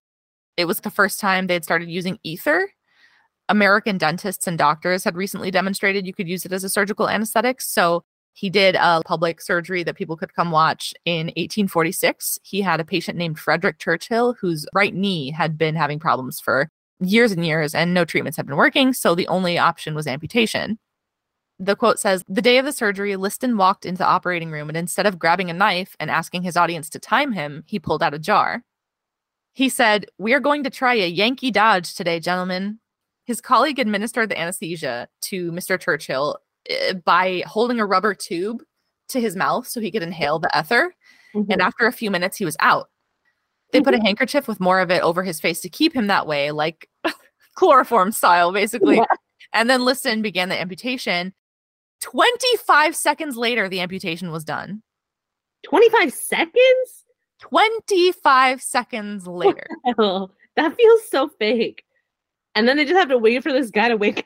[0.58, 2.70] It was the first time they'd started using ether.
[3.48, 7.62] American dentists and doctors had recently demonstrated you could use it as a surgical anesthetic.
[7.62, 12.38] So he did a public surgery that people could come watch in 1846.
[12.44, 16.68] He had a patient named Frederick Churchill whose right knee had been having problems for
[17.00, 18.94] years and years and no treatments had been working.
[18.94, 20.80] So the only option was amputation.
[21.60, 24.78] The quote says The day of the surgery, Liston walked into the operating room and
[24.78, 28.14] instead of grabbing a knife and asking his audience to time him, he pulled out
[28.14, 28.64] a jar.
[29.54, 32.80] He said, We are going to try a Yankee Dodge today, gentlemen.
[33.26, 35.80] His colleague administered the anesthesia to Mr.
[35.80, 36.38] Churchill
[36.70, 38.62] uh, by holding a rubber tube
[39.10, 40.94] to his mouth so he could inhale the ether.
[41.34, 41.52] Mm-hmm.
[41.52, 42.90] And after a few minutes, he was out.
[43.72, 44.06] They put a mm-hmm.
[44.06, 46.90] handkerchief with more of it over his face to keep him that way, like
[47.56, 48.98] chloroform style, basically.
[48.98, 49.06] Yeah.
[49.54, 51.34] And then Liston began the amputation.
[52.02, 54.84] 25 seconds later, the amputation was done.
[55.64, 57.06] 25 seconds?
[57.40, 59.68] 25 seconds later.
[59.98, 60.32] Wow.
[60.56, 61.84] That feels so fake.
[62.54, 64.26] And then they just have to wait for this guy to wake up.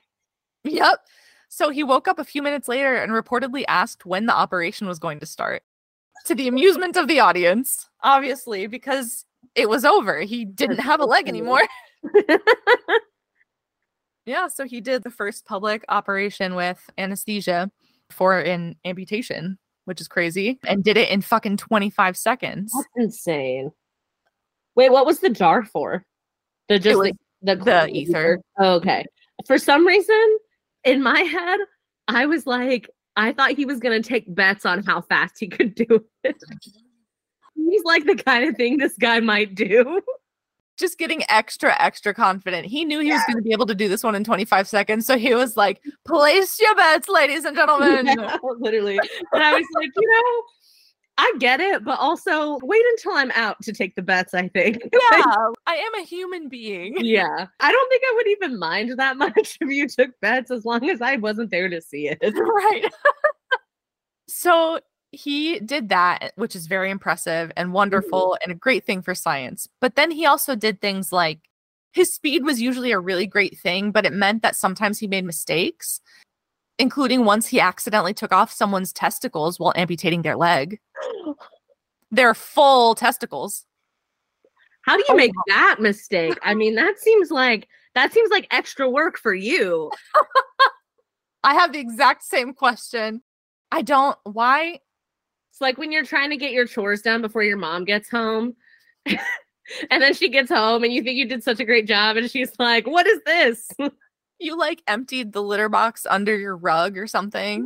[0.63, 0.99] Yep.
[1.49, 4.99] So he woke up a few minutes later and reportedly asked when the operation was
[4.99, 5.63] going to start.
[6.25, 9.25] To the amusement of the audience, obviously, because
[9.59, 10.21] it was over.
[10.21, 11.61] He didn't have a leg anymore.
[14.29, 17.71] Yeah, so he did the first public operation with anesthesia
[18.11, 22.71] for an amputation, which is crazy, and did it in fucking 25 seconds.
[22.71, 23.71] That's insane.
[24.75, 26.05] Wait, what was the jar for?
[26.67, 28.39] The just the, the, the ether.
[28.59, 29.03] Oh, okay.
[29.47, 30.37] For some reason,
[30.83, 31.59] in my head,
[32.07, 35.73] I was like, I thought he was gonna take bets on how fast he could
[35.73, 36.35] do it.
[37.69, 40.01] He's like the kind of thing this guy might do
[40.79, 42.65] just getting extra, extra confident.
[42.65, 43.15] He knew he yeah.
[43.15, 45.05] was going to be able to do this one in 25 seconds.
[45.05, 48.07] So he was like, place your bets, ladies and gentlemen.
[48.19, 48.97] Yeah, literally.
[49.33, 50.43] And I was like, you know,
[51.17, 54.77] I get it, but also wait until I'm out to take the bets, I think.
[54.93, 56.95] Yeah, I am a human being.
[56.99, 57.47] Yeah.
[57.59, 60.89] I don't think I would even mind that much if you took bets as long
[60.89, 62.19] as I wasn't there to see it.
[62.35, 62.85] Right.
[64.27, 64.79] so
[65.11, 68.43] he did that, which is very impressive and wonderful mm-hmm.
[68.43, 69.67] and a great thing for science.
[69.81, 71.39] But then he also did things like
[71.91, 75.25] his speed was usually a really great thing, but it meant that sometimes he made
[75.25, 76.01] mistakes,
[76.77, 80.79] including once he accidentally took off someone's testicles while amputating their leg.
[82.11, 83.67] Their full testicles.
[84.81, 86.39] How do you make that mistake?
[86.41, 89.91] I mean, that seems like that seems like extra work for you.
[91.43, 93.21] I have the exact same question.
[93.71, 94.79] I don't why
[95.59, 98.55] it's like when you're trying to get your chores done before your mom gets home.
[99.05, 99.19] and
[99.89, 102.53] then she gets home and you think you did such a great job and she's
[102.57, 103.69] like, "What is this?"
[104.41, 107.65] You like emptied the litter box under your rug or something.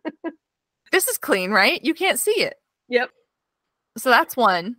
[0.90, 1.80] this is clean, right?
[1.84, 2.54] You can't see it.
[2.88, 3.10] Yep.
[3.96, 4.74] So that's one.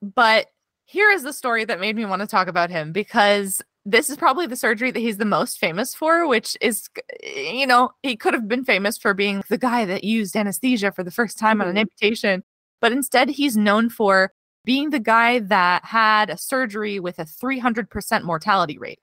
[0.00, 0.46] But
[0.86, 4.16] here is the story that made me want to talk about him because this is
[4.16, 6.88] probably the surgery that he's the most famous for, which is,
[7.22, 11.02] you know, he could have been famous for being the guy that used anesthesia for
[11.02, 11.80] the first time on an Mhm.
[11.80, 12.44] amputation,
[12.80, 14.32] but instead he's known for
[14.64, 19.00] being the guy that had a surgery with a 300% mortality rate.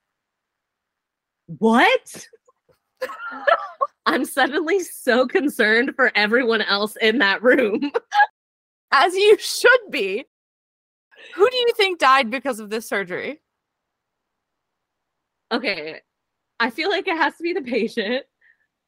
[1.57, 2.27] What?
[4.05, 7.91] I'm suddenly so concerned for everyone else in that room.
[8.91, 10.25] As you should be.
[11.35, 13.41] Who do you think died because of this surgery?
[15.51, 16.01] Okay.
[16.59, 18.23] I feel like it has to be the patient.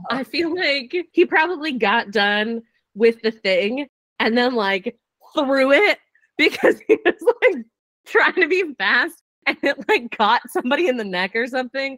[0.10, 0.18] Oh.
[0.18, 2.64] I feel like he probably got done
[2.95, 3.88] with the thing
[4.20, 4.97] and then like
[5.34, 5.99] threw it
[6.38, 7.66] because he was like
[8.05, 11.97] trying to be fast and it like caught somebody in the neck or something.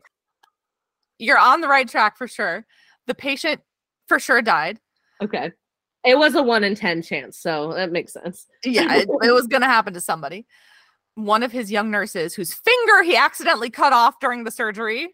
[1.18, 2.66] You're on the right track for sure.
[3.08, 3.62] The patient
[4.08, 4.80] for sure died.
[5.24, 5.52] Okay.
[6.04, 8.48] It was a one in 10 chance, so that makes sense.
[8.66, 10.48] Yeah, it, it was going to happen to somebody.
[11.16, 15.10] One of his young nurses, whose finger he accidentally cut off during the surgery.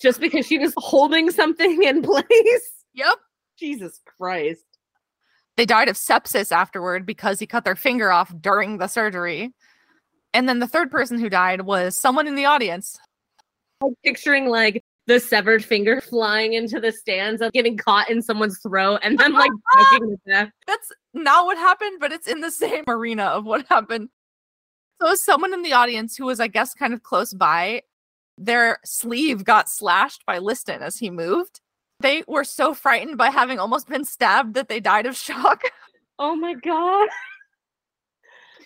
[0.00, 2.72] Just because she was holding something in place.
[2.94, 3.18] Yep.
[3.58, 4.64] Jesus Christ.
[5.56, 9.52] They died of sepsis afterward because he cut their finger off during the surgery.
[10.32, 12.98] And then the third person who died was someone in the audience.
[13.82, 18.58] I'm picturing like the severed finger flying into the stands of getting caught in someone's
[18.58, 20.50] throat and then like choking to death.
[20.66, 24.08] That's not what happened, but it's in the same arena of what happened.
[25.00, 27.82] So, someone in the audience who was, I guess, kind of close by,
[28.38, 31.60] their sleeve got slashed by Liston as he moved.
[32.00, 35.62] They were so frightened by having almost been stabbed that they died of shock.
[36.18, 37.08] Oh my god.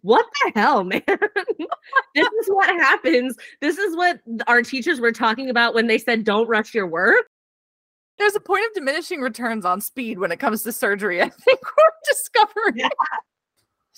[0.03, 1.03] What the hell, man?
[1.07, 3.37] this is what happens.
[3.61, 7.27] This is what our teachers were talking about when they said don't rush your work.
[8.19, 11.23] There's a point of diminishing returns on speed when it comes to surgery.
[11.23, 12.77] I think we're discovering.
[12.77, 12.89] Yeah.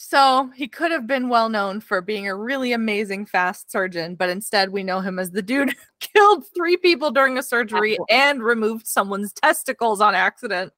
[0.03, 4.31] So he could have been well known for being a really amazing fast surgeon, but
[4.31, 8.43] instead we know him as the dude who killed three people during a surgery and
[8.43, 10.73] removed someone's testicles on accident.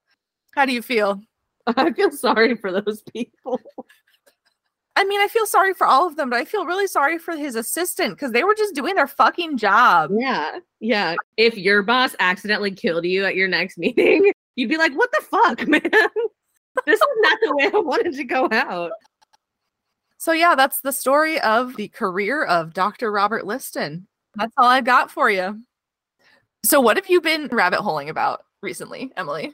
[0.57, 1.21] How do you feel?
[1.69, 3.61] I feel sorry for those people.
[4.97, 7.37] I mean, I feel sorry for all of them, but I feel really sorry for
[7.37, 10.11] his assistant because they were just doing their fucking job.
[10.19, 10.59] Yeah.
[10.81, 11.15] Yeah.
[11.37, 15.25] If your boss accidentally killed you at your next meeting, you'd be like, what the
[15.31, 15.81] fuck, man?
[16.87, 18.91] this is not the way I wanted to go out.
[20.23, 23.11] So, yeah, that's the story of the career of Dr.
[23.11, 24.07] Robert Liston.
[24.37, 25.61] That's all I've got for you.
[26.65, 29.53] So, what have you been rabbit holing about recently, Emily?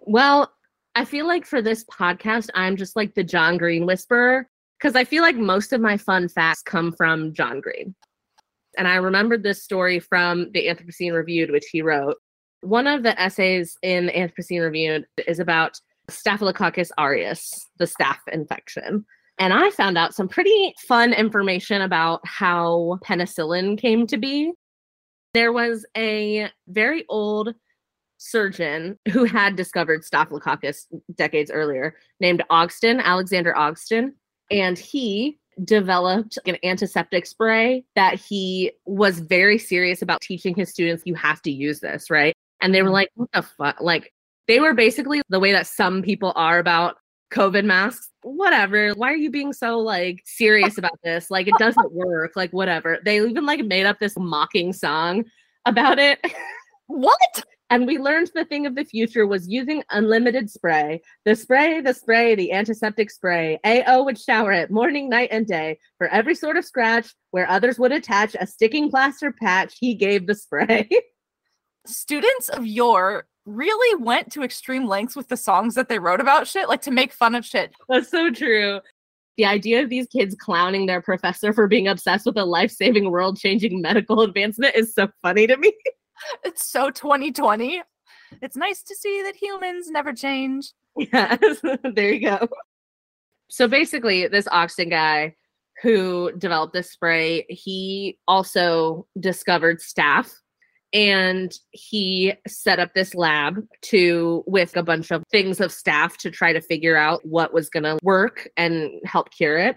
[0.00, 0.52] Well,
[0.96, 5.04] I feel like for this podcast, I'm just like the John Green whisperer because I
[5.04, 7.94] feel like most of my fun facts come from John Green.
[8.76, 12.16] And I remembered this story from the Anthropocene Reviewed, which he wrote.
[12.62, 15.78] One of the essays in Anthropocene Reviewed is about
[16.10, 19.06] Staphylococcus aureus, the staph infection.
[19.38, 24.52] And I found out some pretty fun information about how penicillin came to be.
[25.34, 27.54] There was a very old
[28.16, 34.12] surgeon who had discovered Staphylococcus decades earlier named Ogston, Alexander Ogston.
[34.50, 41.02] And he developed an antiseptic spray that he was very serious about teaching his students
[41.04, 42.34] you have to use this, right?
[42.60, 42.94] And they were mm-hmm.
[42.94, 43.80] like, what the fuck?
[43.80, 44.12] Like,
[44.46, 46.96] they were basically the way that some people are about
[47.32, 48.10] COVID masks.
[48.22, 48.92] Whatever.
[48.94, 51.30] Why are you being so like serious about this?
[51.30, 52.32] Like, it doesn't work.
[52.36, 52.98] Like, whatever.
[53.04, 55.24] They even like made up this mocking song
[55.64, 56.20] about it.
[56.86, 57.44] What?
[57.70, 61.02] And we learned the thing of the future was using unlimited spray.
[61.26, 63.58] The spray, the spray, the antiseptic spray.
[63.64, 65.78] AO would shower it morning, night, and day.
[65.98, 70.26] For every sort of scratch where others would attach a sticking plaster patch, he gave
[70.26, 70.88] the spray.
[71.86, 76.46] Students of yore really went to extreme lengths with the songs that they wrote about
[76.46, 77.72] shit, like to make fun of shit.
[77.88, 78.80] That's so true.
[79.36, 83.10] The idea of these kids clowning their professor for being obsessed with a life saving,
[83.10, 85.72] world changing medical advancement is so funny to me.
[86.42, 87.80] It's so 2020.
[88.42, 90.72] It's nice to see that humans never change.
[90.96, 91.60] Yes,
[91.94, 92.48] there you go.
[93.48, 95.36] So basically, this Ogston guy
[95.80, 100.34] who developed this spray, he also discovered staph
[100.92, 106.30] and he set up this lab to with a bunch of things of staph to
[106.30, 109.76] try to figure out what was going to work and help cure it.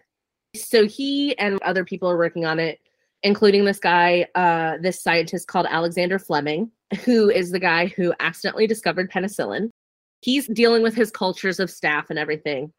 [0.55, 2.80] So he and other people are working on it
[3.24, 6.72] including this guy, uh, this scientist called Alexander Fleming,
[7.05, 9.70] who is the guy who accidentally discovered penicillin.
[10.22, 12.72] He's dealing with his cultures of staph and everything.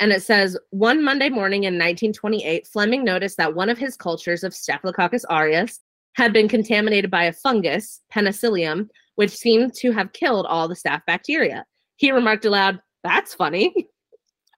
[0.00, 4.44] And it says one Monday morning in 1928, Fleming noticed that one of his cultures
[4.44, 5.80] of Staphylococcus aureus
[6.14, 11.02] had been contaminated by a fungus, penicillium, which seemed to have killed all the staph
[11.06, 11.64] bacteria.
[11.96, 13.88] He remarked aloud, That's funny.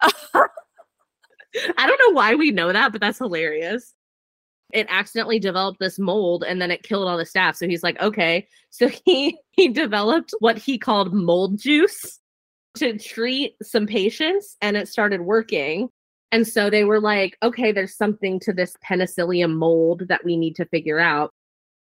[0.02, 3.94] I don't know why we know that, but that's hilarious.
[4.72, 7.56] it accidentally developed this mold and then it killed all the staph.
[7.56, 8.46] So he's like, okay.
[8.70, 12.20] So he he developed what he called mold juice
[12.76, 15.88] to treat some patients and it started working.
[16.32, 20.54] And so they were like, okay, there's something to this penicillium mold that we need
[20.56, 21.32] to figure out.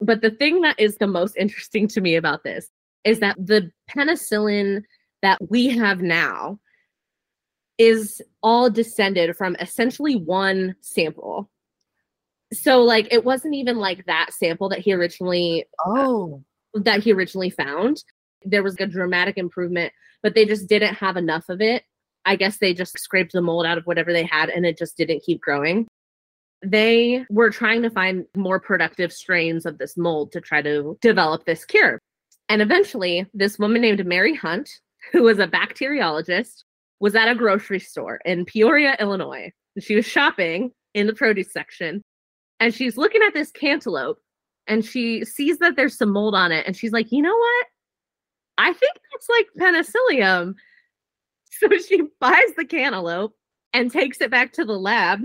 [0.01, 2.69] But the thing that is the most interesting to me about this
[3.03, 4.83] is that the penicillin
[5.21, 6.59] that we have now
[7.77, 11.49] is all descended from essentially one sample.
[12.53, 16.43] So like it wasn't even like that sample that he originally oh
[16.75, 18.03] uh, that he originally found.
[18.43, 21.83] There was a dramatic improvement, but they just didn't have enough of it.
[22.25, 24.97] I guess they just scraped the mold out of whatever they had and it just
[24.97, 25.87] didn't keep growing.
[26.63, 31.45] They were trying to find more productive strains of this mold to try to develop
[31.45, 31.99] this cure.
[32.49, 34.69] And eventually, this woman named Mary Hunt,
[35.11, 36.63] who was a bacteriologist,
[36.99, 39.51] was at a grocery store in Peoria, Illinois.
[39.79, 42.01] She was shopping in the produce section
[42.59, 44.19] and she's looking at this cantaloupe
[44.67, 47.65] and she sees that there's some mold on it and she's like, you know what?
[48.57, 50.55] I think that's like penicillium.
[51.59, 53.35] So she buys the cantaloupe
[53.71, 55.19] and takes it back to the lab.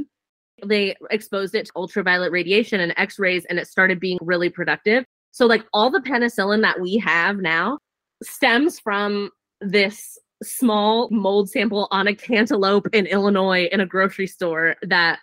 [0.64, 5.04] They exposed it to ultraviolet radiation and x rays, and it started being really productive.
[5.32, 7.78] So, like, all the penicillin that we have now
[8.22, 9.30] stems from
[9.60, 15.18] this small mold sample on a cantaloupe in Illinois in a grocery store that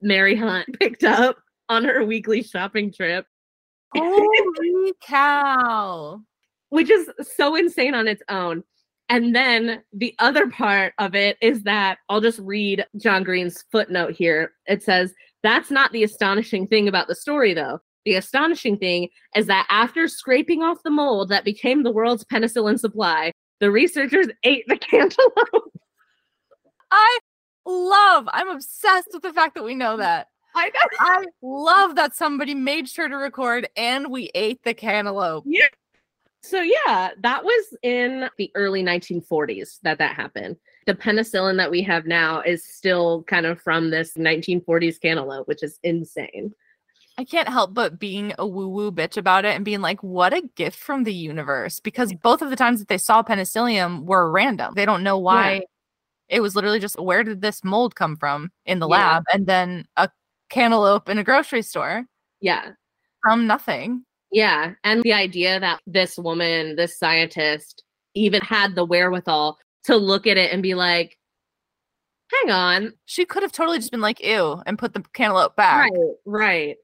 [0.00, 1.36] Mary Hunt picked up
[1.68, 3.26] on her weekly shopping trip.
[3.94, 6.20] Holy cow.
[6.70, 8.62] Which is so insane on its own.
[9.10, 14.12] And then the other part of it is that I'll just read John Green's footnote
[14.12, 14.52] here.
[14.66, 17.80] It says, That's not the astonishing thing about the story, though.
[18.04, 22.78] The astonishing thing is that after scraping off the mold that became the world's penicillin
[22.78, 25.72] supply, the researchers ate the cantaloupe.
[26.92, 27.18] I
[27.66, 30.28] love, I'm obsessed with the fact that we know that.
[30.54, 30.80] I know.
[31.00, 35.44] I love that somebody made sure to record and we ate the cantaloupe.
[35.46, 35.66] Yeah.
[36.42, 40.56] So yeah, that was in the early 1940s that that happened.
[40.86, 45.62] The penicillin that we have now is still kind of from this 1940s cantaloupe, which
[45.62, 46.52] is insane.
[47.18, 50.32] I can't help but being a woo woo bitch about it and being like, what
[50.32, 51.78] a gift from the universe.
[51.78, 54.72] Because both of the times that they saw penicillium were random.
[54.74, 55.52] They don't know why.
[55.52, 55.60] Yeah.
[56.30, 58.94] It was literally just where did this mold come from in the yeah.
[58.94, 59.24] lab?
[59.32, 60.08] And then a
[60.48, 62.06] cantaloupe in a grocery store.
[62.40, 62.70] Yeah.
[63.22, 64.06] From nothing.
[64.32, 64.72] Yeah.
[64.84, 67.82] And the idea that this woman, this scientist,
[68.14, 71.18] even had the wherewithal to look at it and be like,
[72.30, 72.92] hang on.
[73.06, 75.90] She could have totally just been like, ew, and put the cantaloupe back.
[75.90, 76.14] Right.
[76.24, 76.76] Right.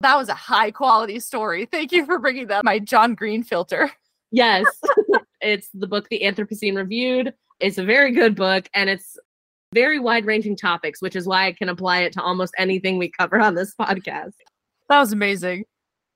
[0.00, 1.66] That was a high quality story.
[1.66, 2.64] Thank you for bringing that.
[2.64, 3.90] My John Green filter.
[4.30, 4.66] Yes.
[5.40, 7.32] it's the book The Anthropocene Reviewed.
[7.60, 9.16] It's a very good book and it's
[9.72, 13.10] very wide ranging topics, which is why I can apply it to almost anything we
[13.10, 14.34] cover on this podcast.
[14.88, 15.64] That was amazing.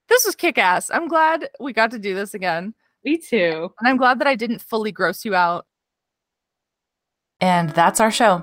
[0.08, 0.90] This was kick ass.
[0.90, 2.74] I'm glad we got to do this again.
[3.04, 3.72] Me too.
[3.78, 5.66] And I'm glad that I didn't fully gross you out.
[7.40, 8.42] And that's our show.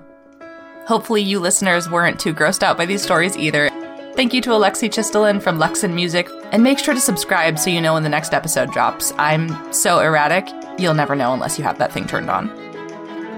[0.88, 3.70] Hopefully, you listeners weren't too grossed out by these stories either.
[4.16, 7.82] Thank you to Alexi Chistelin from Lexan Music, and make sure to subscribe so you
[7.82, 9.12] know when the next episode drops.
[9.18, 10.48] I'm so erratic,
[10.80, 12.48] you'll never know unless you have that thing turned on.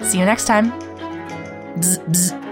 [0.03, 0.71] See you next time.
[1.79, 2.46] Bzz, bzz.